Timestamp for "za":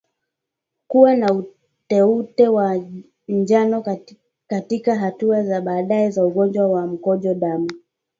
5.43-5.61, 6.09-6.25